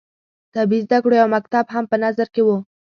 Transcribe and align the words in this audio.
طبي 0.55 0.77
زده 0.85 0.97
کړو 1.03 1.15
یو 1.21 1.27
مکتب 1.35 1.65
هم 1.75 1.85
په 1.91 1.97
نظر 2.03 2.27
کې 2.33 2.41
وو. 2.45 2.57